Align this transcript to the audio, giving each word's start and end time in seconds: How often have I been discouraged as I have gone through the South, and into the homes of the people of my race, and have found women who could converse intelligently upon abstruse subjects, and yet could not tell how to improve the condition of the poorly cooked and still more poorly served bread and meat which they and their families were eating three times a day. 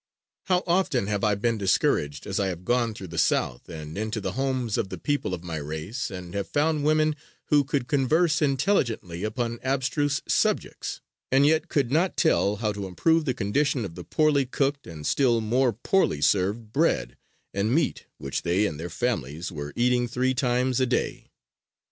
How 0.45 0.63
often 0.65 1.05
have 1.05 1.23
I 1.23 1.35
been 1.35 1.59
discouraged 1.59 2.25
as 2.25 2.39
I 2.39 2.47
have 2.47 2.65
gone 2.65 2.95
through 2.95 3.09
the 3.09 3.19
South, 3.19 3.69
and 3.69 3.95
into 3.99 4.19
the 4.19 4.31
homes 4.31 4.75
of 4.79 4.89
the 4.89 4.97
people 4.97 5.31
of 5.31 5.43
my 5.43 5.57
race, 5.57 6.09
and 6.09 6.33
have 6.33 6.47
found 6.47 6.83
women 6.85 7.15
who 7.49 7.63
could 7.63 7.87
converse 7.87 8.41
intelligently 8.41 9.23
upon 9.23 9.59
abstruse 9.63 10.23
subjects, 10.27 11.01
and 11.31 11.45
yet 11.45 11.69
could 11.69 11.91
not 11.91 12.17
tell 12.17 12.55
how 12.55 12.71
to 12.73 12.87
improve 12.87 13.25
the 13.25 13.35
condition 13.35 13.85
of 13.85 13.93
the 13.93 14.03
poorly 14.03 14.47
cooked 14.47 14.87
and 14.87 15.05
still 15.05 15.39
more 15.39 15.71
poorly 15.71 16.19
served 16.19 16.73
bread 16.73 17.15
and 17.53 17.71
meat 17.71 18.05
which 18.17 18.41
they 18.41 18.65
and 18.65 18.79
their 18.79 18.89
families 18.89 19.51
were 19.51 19.71
eating 19.75 20.07
three 20.07 20.33
times 20.33 20.79
a 20.79 20.87
day. 20.87 21.29